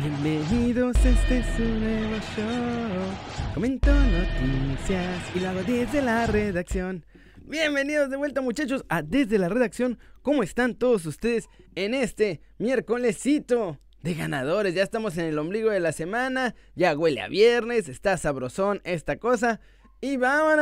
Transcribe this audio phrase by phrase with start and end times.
[0.00, 3.54] Bienvenidos, este es un nuevo show.
[3.54, 7.06] Comento noticias y lo hago desde la redacción.
[7.44, 10.00] Bienvenidos de vuelta muchachos a Desde la Redacción.
[10.22, 14.74] ¿Cómo están todos ustedes en este miércolesito de ganadores?
[14.74, 19.18] Ya estamos en el ombligo de la semana, ya huele a viernes, está sabrosón esta
[19.18, 19.60] cosa.
[20.06, 20.58] Y vámonos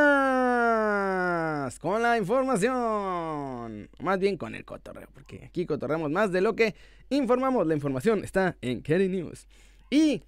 [1.79, 3.89] con la información.
[3.99, 6.75] Más bien con el cotorreo, porque aquí cotorreamos más de lo que
[7.09, 7.67] informamos.
[7.67, 9.45] La información está en Kerry News.
[9.89, 10.23] ¿Y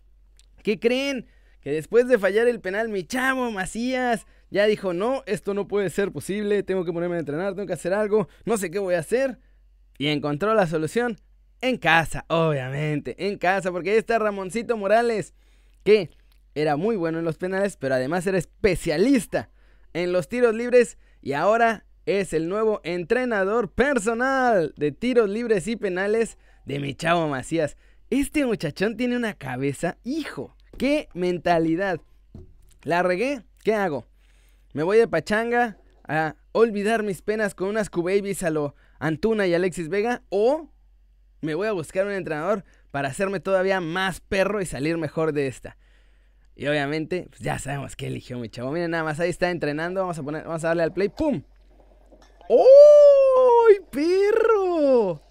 [0.64, 1.28] qué creen?
[1.62, 5.90] Que después de fallar el penal, mi chavo Macías ya dijo, no, esto no puede
[5.92, 8.96] ser posible, tengo que ponerme a entrenar, tengo que hacer algo, no sé qué voy
[8.96, 9.40] a hacer.
[9.98, 11.22] Y encontró la solución
[11.62, 15.34] en casa, obviamente, en casa, porque ahí está Ramoncito Morales,
[15.86, 16.10] que
[16.56, 19.50] era muy bueno en los penales, pero además era especialista
[19.94, 25.76] en los tiros libres y ahora es el nuevo entrenador personal de tiros libres y
[25.76, 27.78] penales de mi chavo Macías.
[28.10, 32.00] Este muchachón tiene una cabeza, hijo, qué mentalidad.
[32.84, 34.06] La regué, ¿qué hago?
[34.74, 39.54] Me voy de pachanga a olvidar mis penas con unas Q-Babies a lo Antuna y
[39.54, 40.70] Alexis Vega o
[41.42, 45.48] me voy a buscar un entrenador para hacerme todavía más perro y salir mejor de
[45.48, 45.78] esta.
[46.56, 48.72] Y obviamente, pues ya sabemos que eligió mi chavo.
[48.72, 50.02] Miren, nada más ahí está entrenando.
[50.02, 51.10] Vamos a poner, vamos a darle al play.
[51.10, 51.44] ¡Pum!
[52.48, 55.22] ¡Uy, perro!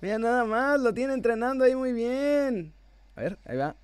[0.00, 2.72] Mira, nada más, lo tiene entrenando ahí muy bien.
[3.14, 3.76] A ver, ahí va.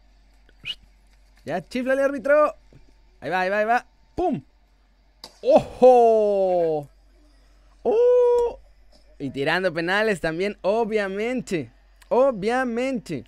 [1.44, 2.54] Ya, chiflale, árbitro.
[3.20, 3.86] Ahí va, ahí va, ahí va.
[4.14, 4.42] ¡Pum!
[5.42, 6.88] ¡Ojo!
[7.82, 8.58] ¡Oh!
[9.18, 11.72] Y tirando penales también, obviamente.
[12.08, 13.24] Obviamente.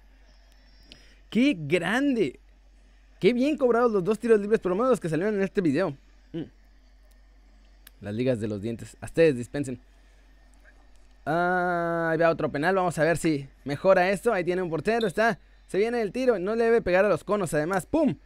[1.28, 2.39] ¡Qué grande!
[3.20, 5.90] Qué bien cobrados los dos tiros libres, por que salieron en este video.
[6.32, 6.44] Mm.
[8.00, 8.96] Las ligas de los dientes.
[9.02, 9.78] A ustedes dispensen.
[11.26, 12.74] Ah, ahí va otro penal.
[12.74, 14.32] Vamos a ver si mejora esto.
[14.32, 15.06] Ahí tiene un portero.
[15.06, 15.38] Está.
[15.66, 16.38] Se viene el tiro.
[16.38, 17.52] No le debe pegar a los conos.
[17.52, 17.84] Además.
[17.84, 18.16] ¡Pum!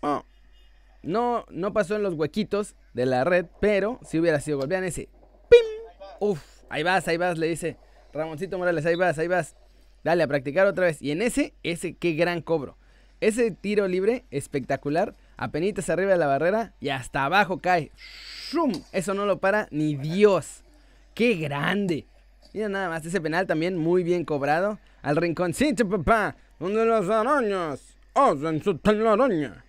[0.00, 0.22] Oh.
[1.02, 3.46] No, no pasó en los huequitos de la red.
[3.60, 4.68] Pero si hubiera sido gol.
[4.68, 5.08] Vean ese.
[5.50, 5.58] ¡Pim!
[6.20, 6.40] Uf.
[6.68, 7.36] Ahí vas, ahí vas.
[7.36, 7.76] Le dice
[8.12, 8.86] Ramoncito Morales.
[8.86, 9.56] Ahí vas, ahí vas.
[10.04, 11.02] Dale a practicar otra vez.
[11.02, 12.78] Y en ese, ese qué gran cobro.
[13.22, 17.92] Ese tiro libre espectacular, apenitas arriba de la barrera y hasta abajo cae.
[18.50, 18.72] ¡Shum!
[18.90, 20.64] Eso no lo para ni Dios.
[21.14, 22.04] ¡Qué grande!
[22.52, 24.80] Mira nada más, ese penal también muy bien cobrado.
[25.02, 29.64] Al rinconcito, papá, donde las arañas hacen su telaraña.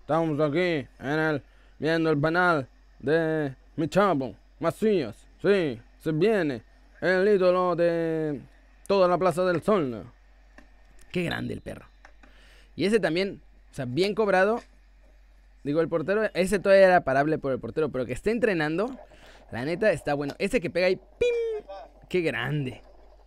[0.00, 1.42] Estamos aquí en el,
[1.78, 2.66] viendo el penal
[2.98, 5.28] de mi chavo, Macías.
[5.40, 6.64] Sí, se viene
[7.00, 8.40] el ídolo de
[8.88, 10.04] toda la Plaza del Sol.
[11.12, 11.93] Qué grande el perro.
[12.76, 13.40] Y ese también,
[13.70, 14.60] o sea, bien cobrado.
[15.62, 18.98] Digo, el portero, ese todavía era parable por el portero, pero que esté entrenando,
[19.50, 20.34] la neta está bueno.
[20.38, 21.66] Ese que pega ahí, ¡pim!
[22.08, 22.82] ¡Qué grande!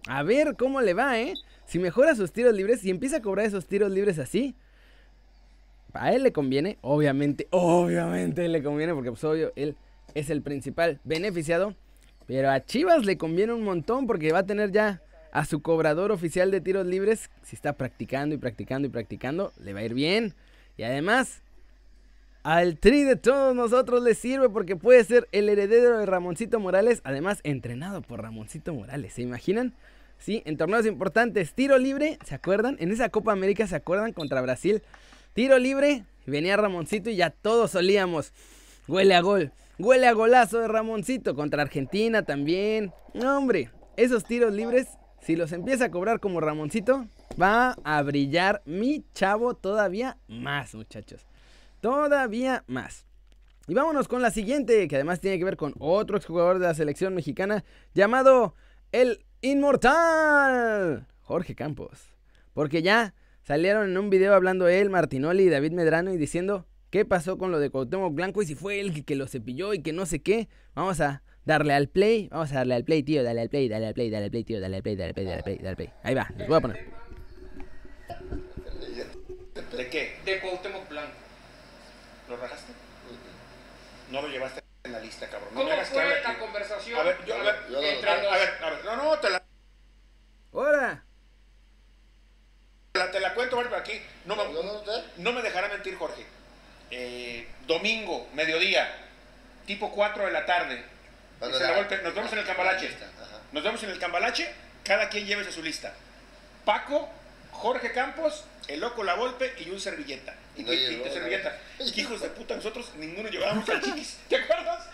[0.08, 1.34] A ver cómo le va, ¿eh?
[1.66, 4.56] Si mejora sus tiros libres y empieza a cobrar esos tiros libres así,
[5.94, 9.76] a él le conviene, obviamente, obviamente le conviene, porque pues obvio, él
[10.14, 11.76] es el principal beneficiado.
[12.28, 16.12] Pero a Chivas le conviene un montón porque va a tener ya a su cobrador
[16.12, 19.94] oficial de tiros libres, si está practicando y practicando y practicando, le va a ir
[19.94, 20.34] bien.
[20.78, 21.42] Y además,
[22.44, 27.02] al tri de todos nosotros le sirve porque puede ser el heredero de Ramoncito Morales,
[27.04, 29.14] además entrenado por Ramoncito Morales.
[29.14, 29.74] ¿Se imaginan?
[30.18, 32.78] Sí, en torneos importantes, tiro libre, ¿se acuerdan?
[32.80, 34.14] En esa Copa América, ¿se acuerdan?
[34.14, 34.82] Contra Brasil.
[35.34, 38.34] Tiro libre, venía Ramoncito y ya todos solíamos.
[38.88, 39.52] Huele a gol.
[39.78, 42.94] Huele a golazo de Ramoncito contra Argentina también.
[43.14, 44.88] No, hombre, esos tiros libres
[45.28, 47.06] si los empieza a cobrar como Ramoncito,
[47.40, 51.28] va a brillar mi chavo todavía más, muchachos.
[51.82, 53.06] Todavía más.
[53.68, 56.74] Y vámonos con la siguiente, que además tiene que ver con otro exjugador de la
[56.74, 58.56] selección mexicana llamado
[58.94, 62.16] el Inmortal, Jorge Campos.
[62.54, 63.14] Porque ya
[63.44, 67.52] salieron en un video hablando él, Martinoli y David Medrano y diciendo qué pasó con
[67.52, 70.22] lo de Cuauhtémoc Blanco y si fue él que lo cepilló y que no sé
[70.22, 70.48] qué.
[70.74, 72.28] Vamos a darle al play.
[72.30, 73.24] Vamos a darle al play, tío.
[73.24, 74.60] Dale al play, dale al play, dale al play, tío.
[74.60, 75.90] Dale al play, dale al play, dale al play, dale al play.
[76.04, 76.86] Ahí va, les voy a poner.
[79.76, 80.20] ¿De qué?
[80.26, 81.14] De Cuauhtémoc Blanco.
[82.30, 82.74] ¿Lo rajaste?
[84.12, 85.50] No lo llevaste en la lista, cabrón.
[85.54, 86.40] No ¿Cómo me que fue la aquí.
[86.40, 87.00] conversación?
[87.00, 89.44] A ver, yo, a ver, yo a, ver, a ver, no, no, te la,
[90.52, 91.04] ¡Hora!
[92.94, 93.94] te la, te la cuento, por aquí.
[94.26, 95.04] No me, ¿No, no, usted?
[95.18, 96.26] no me dejará mentir, Jorge.
[96.92, 98.90] Eh, domingo, mediodía,
[99.66, 100.84] tipo 4 de la tarde.
[101.40, 102.90] La nos vemos en el Cambalache.
[103.52, 104.50] Nos vemos en el Cambalache.
[104.84, 105.94] Cada quien llévese su lista.
[106.66, 107.10] Paco,
[107.52, 110.34] Jorge Campos, el loco La Volpe y un servilleta.
[110.56, 111.58] Y no y- llegó, y servilleta.
[111.78, 112.92] ¿Qué hijos de puta nosotros?
[112.96, 114.18] Ninguno llevábamos al chiquis.
[114.30, 114.86] ¿Te acuerdas?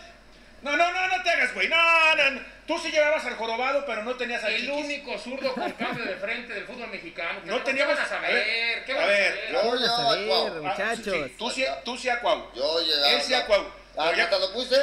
[0.62, 1.68] No, no, no, no te hagas, güey.
[1.68, 2.40] No, no, no.
[2.66, 4.84] Tú sí llevabas al jorobado, pero no tenías al El chiquis.
[4.84, 7.40] único zurdo con cambio de frente del fútbol mexicano.
[7.44, 7.94] No, teníamos.
[7.94, 8.84] ¿Qué van a saber?
[8.84, 9.52] ¿Qué van a a ver.
[9.52, 10.30] Yo van a saber.
[10.32, 11.26] Ah, muchachos?
[11.28, 12.50] sí, tú sí, tú sí a Cuau.
[12.54, 13.10] Yo llevaba.
[13.10, 13.66] Él sí a Cuau.
[13.96, 14.76] Ah, hasta lo puse.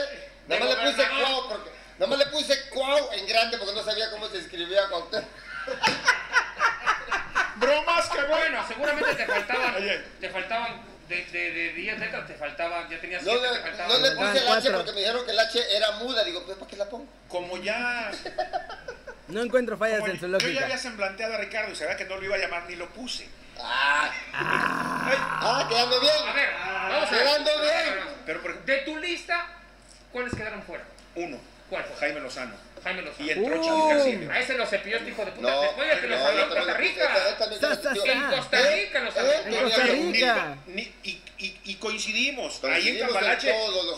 [0.48, 1.08] Nada más le puse.
[1.10, 1.70] Cuau porque.
[2.00, 5.30] Nada más le puse Cuau en grande porque no sabía cómo se escribía Cuauhtémoc.
[7.58, 8.66] Bromas que bueno.
[8.68, 9.98] Seguramente te faltaban, Oye.
[10.20, 13.62] te faltaban de, de, de 10 letras, te faltaban, ya tenías No 7, te le,
[13.62, 14.02] faltaban.
[14.02, 16.24] no le puse el H porque me dijeron que el H era muda.
[16.24, 17.06] Digo, pues ¿para qué la pongo?
[17.28, 18.12] Como ya.
[19.28, 20.64] No encuentro fallas en su yo ya lógica.
[20.66, 23.28] había semblanteado a Ricardo y sabía que no lo iba a llamar ni lo puse.
[23.64, 26.14] Ah, Ay, ah quedando bien.
[26.28, 26.50] A ver,
[26.90, 27.20] vamos a ver.
[27.24, 27.96] Quedando bien.
[28.26, 29.46] Pero por ejemplo, De tu lista,
[30.12, 30.84] ¿cuáles quedaron fuera?
[31.16, 31.40] uno.
[31.70, 31.96] ¿Cuál fue?
[31.98, 32.54] Jaime Lozano.
[32.84, 33.26] Jaime Lozano.
[33.26, 33.64] Y entró Uh.
[33.64, 34.32] Chávez García.
[34.34, 35.50] A ese lo cepilló este hijo de puta.
[35.52, 37.04] No, Después de que lo salió en Costa Rica.
[37.06, 39.32] En Costa Rica lo salió.
[39.32, 40.58] Eh, En eh, Costa eh, Rica.
[40.68, 43.54] Ni- y, y- y coincidimos, ahí en Cambalache,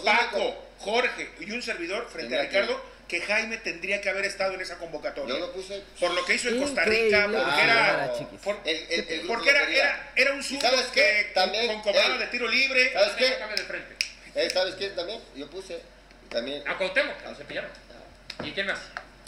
[0.06, 0.56] Paco.
[0.80, 4.78] Jorge y un servidor frente a Ricardo, que Jaime tendría que haber estado en esa
[4.78, 5.34] convocatoria.
[5.36, 5.82] Yo lo puse.
[6.00, 8.40] Por lo que hizo en Costa Rica, porque Ah, era, no, chiquis.
[8.40, 12.14] por- El, el, el grupo porque era, era, era un zurdo que También con cobrado
[12.14, 12.20] él.
[12.20, 12.92] de tiro libre.
[12.94, 13.26] ¿Sabes qué?
[13.30, 13.96] Déjame de frente.
[14.36, 15.22] Eh, ¿Sabes quién también?
[15.36, 15.80] Yo puse
[16.30, 16.68] también.
[16.68, 17.70] A Cuauhtémoc, que lo cepillaron.
[18.44, 18.80] ¿Y quién más?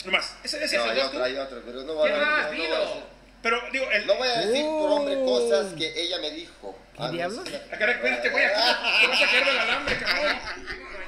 [0.04, 1.24] Nomás, ese, ese No, es el hay otro, tú.
[1.24, 2.30] hay otro, pero no voy ¿Quién a más?
[2.30, 2.80] no, no voy a Dilo.
[2.80, 3.02] decir.
[3.42, 5.24] Pero digo, el, No voy a decir por hombre Oh.
[5.26, 6.78] cosas que ella me dijo.
[6.94, 7.42] ¿Qué Ah, no, diablos?
[7.46, 10.36] sí, Ah, caray, espérate, voy a, te vas a caer del alambre, cabrón.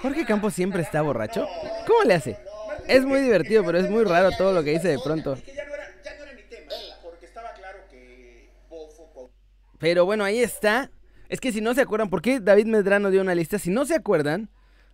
[0.03, 1.49] ¿Jorge Campos siempre está borracho?
[1.87, 2.39] ¿Cómo le hace?
[2.87, 5.35] Es muy divertido, pero es muy raro todo lo que dice de pronto.
[5.45, 9.31] Que ya no era, ya no era mi tema, porque estaba claro que Bofo, Cuau-
[9.79, 10.91] Pero bueno, ahí está.
[11.29, 13.59] Es que si no se acuerdan, ¿por qué David Medrano dio una lista?
[13.59, 14.49] Si no se acuerdan,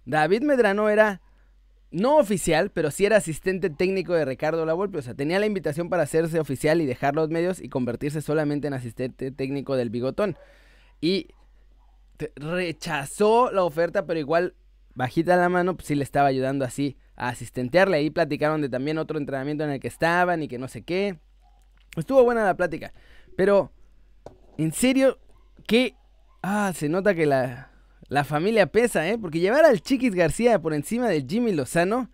[0.07, 1.21] David Medrano era
[1.95, 4.99] no oficial, pero sí era asistente técnico de Ricardo Lavolpe.
[4.99, 8.67] O sea, tenía la invitación para hacerse oficial y dejar los medios y convertirse solamente
[8.67, 10.37] en asistente técnico del Bigotón.
[11.01, 11.29] Y
[12.35, 14.55] rechazó la oferta, pero igual,
[14.95, 17.99] bajita la mano, pues sí le estaba ayudando así a asistentearle.
[17.99, 21.21] Ahí platicaron de también otro entrenamiento en el que estaban y que no sé qué.
[21.97, 22.93] Estuvo buena la plática.
[23.37, 23.73] Pero,
[24.59, 25.19] en serio,
[25.67, 25.95] que...
[26.43, 27.71] Ah, se nota que la,
[28.09, 29.19] la familia pesa, ¿eh?
[29.19, 32.11] Porque llevar al Chiquis García por encima del Jimmy Lozano,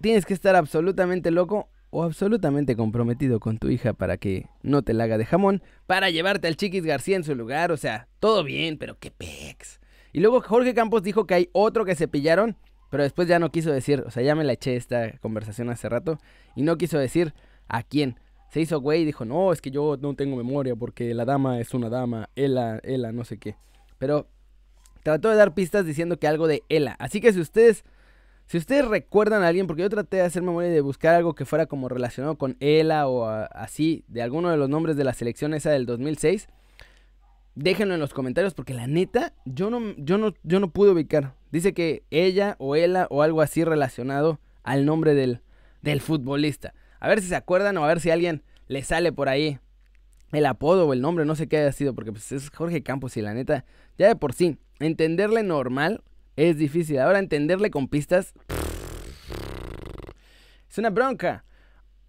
[0.00, 4.92] tienes que estar absolutamente loco o absolutamente comprometido con tu hija para que no te
[4.92, 8.44] la haga de jamón, para llevarte al Chiquis García en su lugar, o sea, todo
[8.44, 9.80] bien, pero qué pex.
[10.12, 12.56] Y luego Jorge Campos dijo que hay otro que se pillaron,
[12.90, 15.88] pero después ya no quiso decir, o sea, ya me la eché esta conversación hace
[15.88, 16.18] rato,
[16.54, 17.34] y no quiso decir
[17.68, 18.18] a quién.
[18.50, 21.60] Se hizo güey y dijo, no, es que yo no tengo memoria porque la dama
[21.60, 23.56] es una dama, ella, ella, no sé qué.
[23.98, 24.28] Pero
[25.06, 26.96] trató de dar pistas diciendo que algo de ella.
[26.98, 27.84] Así que si ustedes,
[28.46, 31.36] si ustedes recuerdan a alguien, porque yo traté de hacer memoria y de buscar algo
[31.36, 35.14] que fuera como relacionado con ella o así, de alguno de los nombres de la
[35.14, 36.48] selección esa del 2006,
[37.54, 41.34] déjenlo en los comentarios porque la neta, yo no, yo no, yo no pude ubicar.
[41.52, 45.40] Dice que ella o ella o algo así relacionado al nombre del,
[45.82, 46.74] del futbolista.
[46.98, 49.60] A ver si se acuerdan o a ver si alguien le sale por ahí
[50.32, 53.16] el apodo o el nombre, no sé qué haya sido, porque pues es Jorge Campos
[53.16, 53.64] y la neta,
[53.98, 56.02] ya de por sí, entenderle normal
[56.36, 56.98] es difícil.
[56.98, 58.34] Ahora entenderle con pistas
[60.68, 61.44] es una bronca.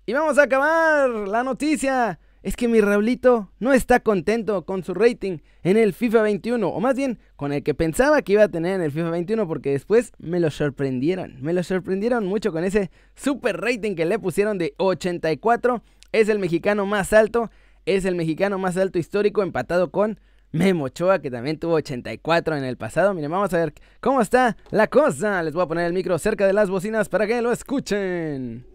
[0.06, 2.19] Y vamos a acabar la noticia.
[2.44, 6.80] Es que mi Raulito no está contento con su rating en el FIFA 21, o
[6.80, 9.72] más bien con el que pensaba que iba a tener en el FIFA 21, porque
[9.72, 11.42] después me lo sorprendieron.
[11.42, 15.84] Me lo sorprendieron mucho con ese super rating que le pusieron de 84.
[16.13, 17.52] Es el mexicano más alto,
[17.88, 20.20] es el mexicano más alto histórico, empatado con
[20.51, 23.13] Memo Ochoa, que también tuvo 84 en el pasado.
[23.13, 25.41] Miren, vamos a ver cómo está la cosa.
[25.41, 28.65] Les voy a poner el micro cerca de las bocinas para que lo escuchen.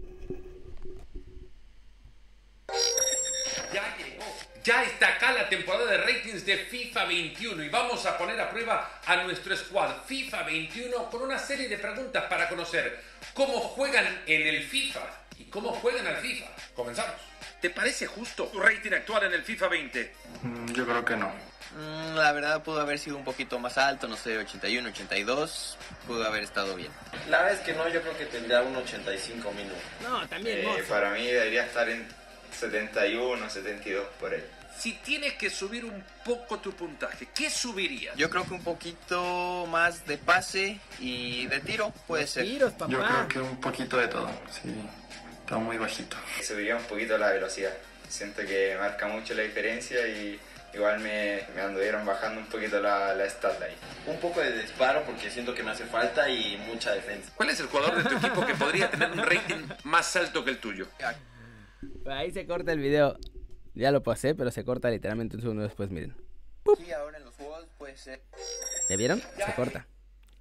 [3.72, 4.24] Ya llegó.
[4.64, 8.50] Ya está acá la temporada de ratings de FIFA 21 y vamos a poner a
[8.50, 12.98] prueba a nuestro squad FIFA 21 con una serie de preguntas para conocer
[13.34, 15.00] cómo juegan en el FIFA
[15.38, 16.46] y cómo juegan al FIFA.
[16.74, 17.31] Comenzamos.
[17.62, 20.12] ¿Te parece justo tu rating actual en el FIFA 20?
[20.42, 21.28] Mm, Yo creo que no.
[21.78, 26.26] Mm, La verdad pudo haber sido un poquito más alto, no sé, 81, 82, pudo
[26.26, 26.90] haber estado bien.
[27.30, 29.78] La verdad es que no, yo creo que tendría un 85 minutos.
[30.02, 32.06] No, también Eh, para mí debería estar en
[32.58, 34.44] 71, 72 por ahí.
[34.76, 38.16] Si tienes que subir un poco tu puntaje, ¿qué subirías?
[38.16, 42.44] Yo creo que un poquito más de pase y de tiro puede ser.
[42.44, 43.26] Tiros, Yo papá.
[43.28, 44.30] creo que un poquito de todo.
[44.50, 44.74] Sí,
[45.52, 46.16] está muy bajito.
[46.42, 47.72] Subiría un poquito la velocidad.
[48.08, 50.40] Siento que marca mucho la diferencia y
[50.72, 53.76] igual me, me anduvieron bajando un poquito la, la ahí.
[54.06, 57.30] Un poco de disparo porque siento que me hace falta y mucha defensa.
[57.36, 60.52] ¿Cuál es el jugador de tu equipo que podría tener un rating más alto que
[60.52, 60.86] el tuyo?
[62.06, 63.18] Ahí se corta el video.
[63.74, 66.16] Ya lo pasé, pero se corta literalmente un segundo después, miren.
[66.78, 68.22] Sí, ahora en los juegos puede ser.
[68.88, 69.20] ¿Ya vieron?
[69.20, 69.86] Se corta.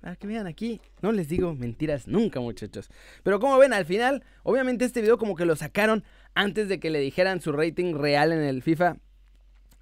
[0.01, 2.89] Para que vean aquí, no les digo mentiras nunca, muchachos.
[3.21, 6.03] Pero como ven, al final, obviamente este video como que lo sacaron
[6.33, 8.97] antes de que le dijeran su rating real en el FIFA.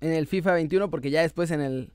[0.02, 1.94] En el FIFA 21, porque ya después en el,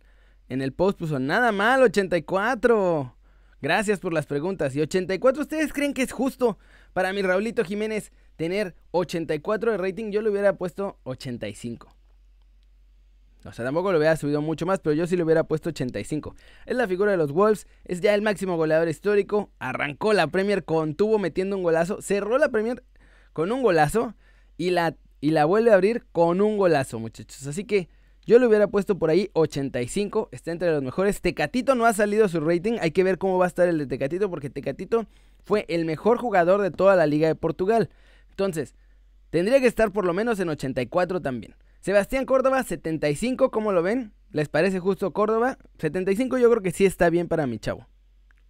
[0.48, 3.14] en el post puso nada mal, 84.
[3.60, 4.74] Gracias por las preguntas.
[4.74, 6.58] Y 84, ¿ustedes creen que es justo
[6.94, 10.10] para mi Raulito Jiménez tener 84 de rating?
[10.10, 11.93] Yo le hubiera puesto 85.
[13.44, 16.34] O sea, tampoco lo hubiera subido mucho más, pero yo sí le hubiera puesto 85.
[16.66, 19.50] Es la figura de los Wolves, es ya el máximo goleador histórico.
[19.58, 22.82] Arrancó la Premier con tubo metiendo un golazo, cerró la Premier
[23.32, 24.14] con un golazo
[24.56, 27.46] y la, y la vuelve a abrir con un golazo, muchachos.
[27.46, 27.88] Así que
[28.26, 31.20] yo le hubiera puesto por ahí 85, está entre los mejores.
[31.20, 33.86] Tecatito no ha salido su rating, hay que ver cómo va a estar el de
[33.86, 35.06] Tecatito, porque Tecatito
[35.44, 37.90] fue el mejor jugador de toda la Liga de Portugal.
[38.30, 38.74] Entonces,
[39.28, 41.54] tendría que estar por lo menos en 84 también.
[41.84, 44.14] Sebastián Córdoba, 75, ¿cómo lo ven?
[44.30, 45.58] ¿Les parece justo Córdoba?
[45.76, 47.86] 75 yo creo que sí está bien para mi chavo.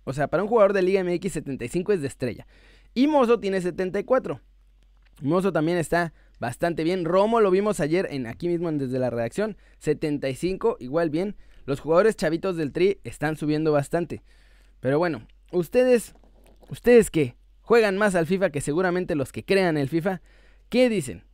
[0.05, 2.47] O sea, para un jugador de Liga MX 75 es de estrella.
[2.95, 4.41] Y Mozo tiene 74.
[5.21, 7.05] Mozo también está bastante bien.
[7.05, 11.35] Romo lo vimos ayer en aquí mismo desde la redacción, 75, igual bien.
[11.67, 14.23] Los jugadores chavitos del Tri están subiendo bastante.
[14.79, 16.15] Pero bueno, ustedes
[16.69, 20.23] ustedes que juegan más al FIFA que seguramente los que crean el FIFA,
[20.69, 21.25] ¿qué dicen?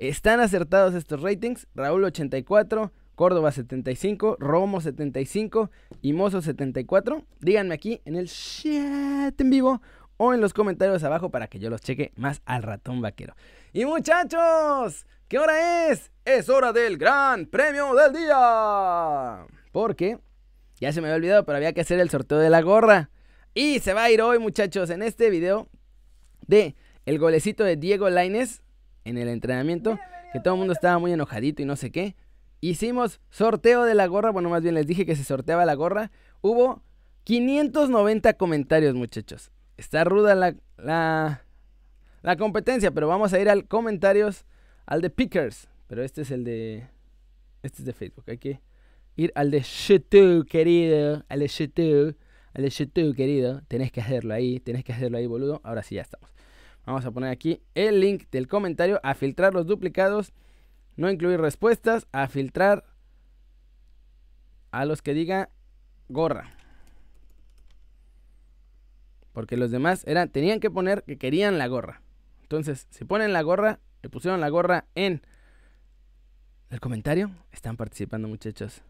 [0.00, 1.66] ¿Están acertados estos ratings?
[1.74, 7.22] Raúl 84, Córdoba 75, Romo 75 y Mozo 74.
[7.40, 9.82] Díganme aquí en el chat en vivo
[10.16, 13.34] o en los comentarios abajo para que yo los cheque más al ratón vaquero.
[13.74, 16.10] Y muchachos, ¿qué hora es?
[16.24, 19.44] Es hora del gran premio del día.
[19.70, 20.18] Porque
[20.76, 23.10] ya se me había olvidado, pero había que hacer el sorteo de la gorra.
[23.52, 25.68] Y se va a ir hoy, muchachos, en este video
[26.46, 28.62] de el golecito de Diego Laines
[29.04, 29.98] en el entrenamiento,
[30.32, 32.16] que todo el mundo estaba muy enojadito y no sé qué.
[32.60, 36.10] Hicimos sorteo de la gorra, bueno, más bien les dije que se sorteaba la gorra.
[36.42, 36.82] Hubo
[37.24, 39.50] 590 comentarios, muchachos.
[39.76, 41.42] Está ruda la, la,
[42.22, 44.44] la competencia, pero vamos a ir al comentarios,
[44.86, 45.68] al de Pickers.
[45.86, 46.86] Pero este es el de...
[47.62, 48.60] Este es de Facebook, hay que
[49.16, 51.24] ir al de YouTube, querido.
[51.28, 52.16] Al de YouTube,
[52.54, 53.62] al de YouTube, querido.
[53.68, 55.60] Tenés que hacerlo ahí, tenés que hacerlo ahí, boludo.
[55.64, 56.30] Ahora sí, ya estamos.
[56.90, 60.32] Vamos a poner aquí el link del comentario, a filtrar los duplicados,
[60.96, 62.84] no incluir respuestas, a filtrar
[64.72, 65.50] a los que diga
[66.08, 66.50] gorra.
[69.32, 72.02] Porque los demás eran, tenían que poner que querían la gorra.
[72.42, 75.22] Entonces, si ponen la gorra, le pusieron la gorra en
[76.70, 78.82] el comentario, están participando muchachos.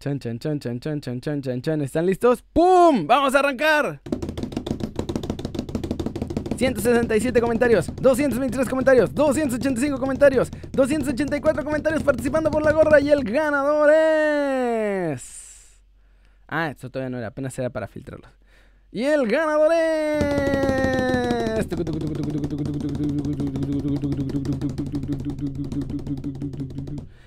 [0.00, 1.80] Chan, chan, chan, chan, chan, chan, chan, chan, chan.
[1.80, 2.42] ¿Están listos?
[2.52, 3.06] ¡Pum!
[3.06, 4.02] ¡Vamos a arrancar!
[6.56, 13.92] 167 comentarios, 223 comentarios, 285 comentarios, 284 comentarios participando por la gorra y el ganador
[13.92, 15.82] es...
[16.48, 18.30] Ah, esto todavía no era, apenas era para filtrarlos.
[18.90, 21.66] Y el ganador es...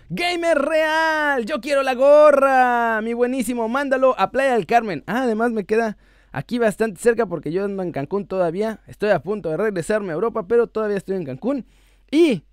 [0.10, 5.04] Gamer Real, yo quiero la gorra, mi buenísimo, mándalo a Playa del Carmen.
[5.06, 5.98] Ah, además me queda
[6.32, 8.80] aquí bastante cerca porque yo ando en Cancún todavía.
[8.88, 11.66] Estoy a punto de regresarme a Europa, pero todavía estoy en Cancún.
[12.12, 12.44] Y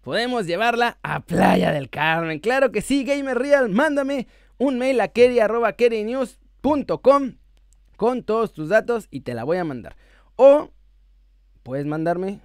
[0.00, 2.40] podemos llevarla a Playa del Carmen.
[2.40, 3.68] Claro que sí, Gamer Real.
[3.68, 4.26] Mándame
[4.58, 7.32] un mail a keri.kerinews.com
[7.96, 9.96] con todos tus datos y te la voy a mandar.
[10.36, 10.70] O
[11.62, 12.40] puedes mandarme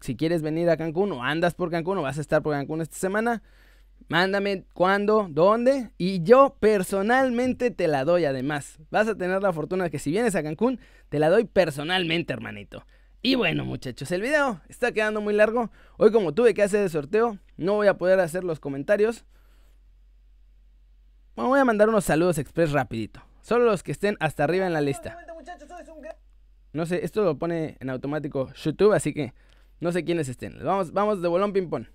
[0.00, 2.80] si quieres venir a Cancún o andas por Cancún o vas a estar por Cancún
[2.80, 3.42] esta semana.
[4.08, 8.78] Mándame cuándo, dónde y yo personalmente te la doy además.
[8.90, 12.32] Vas a tener la fortuna de que si vienes a Cancún, te la doy personalmente,
[12.32, 12.86] hermanito.
[13.20, 15.72] Y bueno, muchachos, el video está quedando muy largo.
[15.96, 19.24] Hoy como tuve que hacer el sorteo, no voy a poder hacer los comentarios.
[21.34, 23.22] Bueno, voy a mandar unos saludos express rapidito.
[23.42, 25.18] Solo los que estén hasta arriba en la lista.
[26.72, 29.34] No sé, esto lo pone en automático YouTube, así que
[29.80, 30.62] no sé quiénes estén.
[30.62, 31.86] Vamos, vamos de bolón ping pong.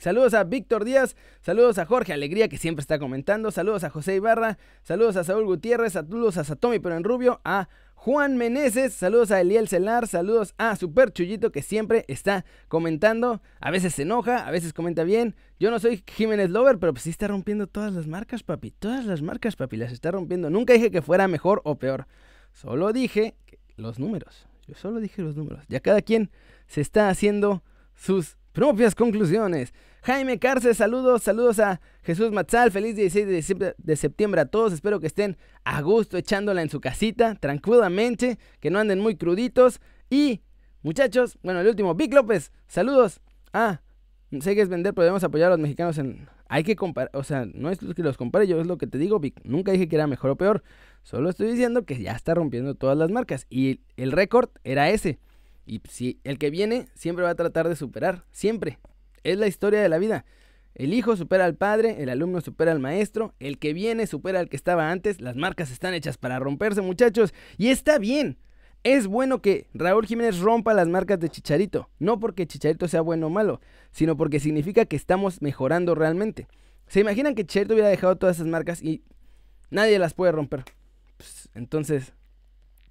[0.00, 4.14] Saludos a Víctor Díaz, saludos a Jorge Alegría que siempre está comentando, saludos a José
[4.14, 9.30] Ibarra, saludos a Saúl Gutiérrez, saludos a Satomi pero en rubio, a Juan Meneses, saludos
[9.30, 14.46] a Eliel Celar, saludos a Super Chullito que siempre está comentando, a veces se enoja,
[14.46, 15.36] a veces comenta bien.
[15.58, 19.04] Yo no soy Jiménez Lover, pero pues sí está rompiendo todas las marcas, papi, todas
[19.04, 20.48] las marcas, papi, las está rompiendo.
[20.48, 22.06] Nunca dije que fuera mejor o peor,
[22.54, 23.34] solo dije
[23.76, 24.46] los números.
[24.66, 25.66] Yo solo dije los números.
[25.68, 26.30] Ya cada quien
[26.68, 27.62] se está haciendo
[27.94, 29.74] sus propias conclusiones.
[30.02, 35.06] Jaime Carce, saludos, saludos a Jesús Matzal, feliz 16 de, septiembre a todos, espero que
[35.06, 39.80] estén a gusto echándola en su casita, tranquilamente, que no anden muy cruditos.
[40.08, 40.40] Y
[40.82, 43.20] muchachos, bueno, el último, Vic López, saludos
[43.52, 43.82] a
[44.38, 46.28] Sé que es vender, pero debemos apoyar a los mexicanos en...
[46.48, 48.96] Hay que comparar, o sea, no es que los compare, yo es lo que te
[48.96, 49.40] digo, Vic.
[49.44, 50.62] Nunca dije que era mejor o peor.
[51.02, 53.46] Solo estoy diciendo que ya está rompiendo todas las marcas.
[53.50, 55.18] Y el récord era ese.
[55.66, 58.24] Y si el que viene siempre va a tratar de superar.
[58.30, 58.78] Siempre.
[59.24, 60.24] Es la historia de la vida.
[60.74, 64.48] El hijo supera al padre, el alumno supera al maestro, el que viene supera al
[64.48, 65.20] que estaba antes.
[65.20, 67.34] Las marcas están hechas para romperse, muchachos.
[67.58, 68.38] Y está bien.
[68.82, 73.26] Es bueno que Raúl Jiménez rompa las marcas de Chicharito, no porque Chicharito sea bueno
[73.26, 73.60] o malo,
[73.90, 76.48] sino porque significa que estamos mejorando realmente.
[76.86, 79.02] ¿Se imaginan que Chicharito hubiera dejado todas esas marcas y
[79.68, 80.64] nadie las puede romper?
[81.18, 82.14] Pues, entonces,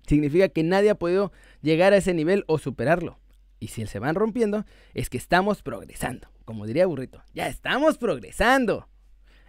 [0.06, 1.32] significa que nadie ha podido
[1.64, 3.18] llegar a ese nivel o superarlo.
[3.60, 6.30] Y si se van rompiendo, es que estamos progresando.
[6.46, 8.88] Como diría Burrito, ya estamos progresando.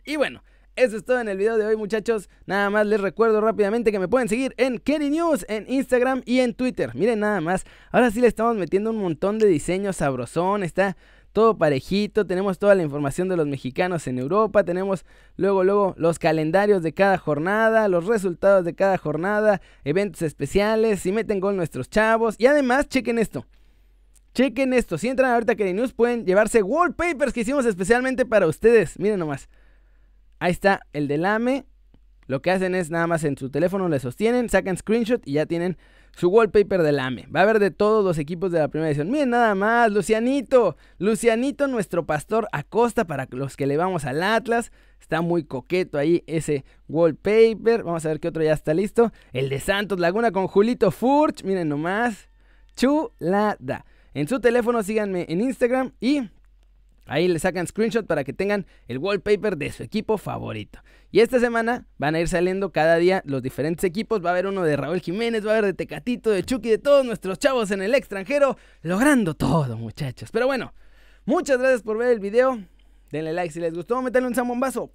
[0.05, 0.43] Y bueno,
[0.76, 2.31] eso es todo en el video de hoy, muchachos.
[2.47, 6.40] Nada más les recuerdo rápidamente que me pueden seguir en Kenny News, en Instagram y
[6.40, 6.95] en Twitter.
[6.95, 7.64] Miren nada más.
[7.90, 10.62] Ahora sí le estamos metiendo un montón de diseños sabrosón.
[10.62, 10.97] Está
[11.33, 12.26] todo parejito.
[12.26, 14.64] Tenemos toda la información de los mexicanos en Europa.
[14.64, 15.05] Tenemos
[15.37, 21.00] luego, luego los calendarios de cada jornada, los resultados de cada jornada, eventos especiales.
[21.00, 22.37] Si meten gol nuestros chavos.
[22.38, 23.45] Y además, chequen esto.
[24.34, 24.99] Chequen esto.
[24.99, 28.99] Si entran ahorita a Kenny News, pueden llevarse wallpapers que hicimos especialmente para ustedes.
[28.99, 29.49] Miren nomás.
[30.38, 31.66] Ahí está el del AME.
[32.26, 35.46] Lo que hacen es nada más en su teléfono le sostienen, sacan screenshot y ya
[35.46, 35.76] tienen
[36.16, 37.26] su wallpaper del AME.
[37.34, 39.10] Va a haber de todos los equipos de la primera edición.
[39.10, 40.76] Miren nada más, Lucianito.
[40.99, 44.70] Lucianito, nuestro pastor Acosta para los que le vamos al Atlas.
[45.00, 47.82] Está muy coqueto ahí ese wallpaper.
[47.82, 49.12] Vamos a ver qué otro ya está listo.
[49.32, 51.42] El de Santos Laguna con Julito Furch.
[51.42, 52.28] Miren nomás.
[52.76, 53.84] Chulada.
[54.14, 56.29] En su teléfono síganme en Instagram y
[57.11, 60.79] Ahí le sacan screenshot para que tengan el wallpaper de su equipo favorito.
[61.11, 64.25] Y esta semana van a ir saliendo cada día los diferentes equipos.
[64.25, 66.79] Va a haber uno de Raúl Jiménez, va a haber de Tecatito, de Chucky, de
[66.79, 68.57] todos nuestros chavos en el extranjero.
[68.83, 70.31] Logrando todo, muchachos.
[70.31, 70.73] Pero bueno,
[71.25, 72.61] muchas gracias por ver el video.
[73.11, 74.00] Denle like si les gustó.
[74.02, 74.93] Métanle un zambombazo.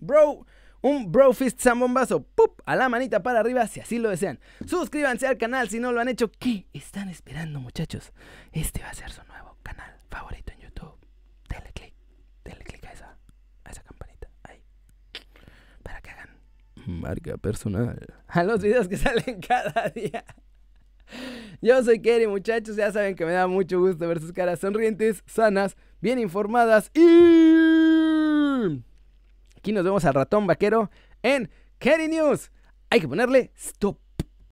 [0.00, 0.46] Bro.
[0.84, 2.24] Un bro fist zambombazo.
[2.34, 2.60] ¡Pup!
[2.66, 4.38] A la manita para arriba si así lo desean.
[4.66, 6.30] Suscríbanse al canal si no lo han hecho.
[6.30, 8.12] ¿Qué están esperando, muchachos?
[8.52, 10.94] Este va a ser su nuevo canal favorito en YouTube.
[11.48, 11.94] Denle click,
[12.44, 13.16] denle click a esa,
[13.64, 14.62] a esa campanita ahí.
[15.82, 16.28] Para que hagan
[16.84, 20.22] marca personal a los videos que salen cada día.
[21.62, 22.76] Yo soy Kerry, muchachos.
[22.76, 26.90] Ya saben que me da mucho gusto ver sus caras sonrientes, sanas, bien informadas.
[26.92, 28.82] Y
[29.64, 30.90] aquí nos vemos al ratón vaquero
[31.22, 32.50] en Kerry News.
[32.90, 34.03] Hay que ponerle stop.